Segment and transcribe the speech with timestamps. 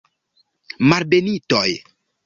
[0.93, 1.67] Malbenitoj!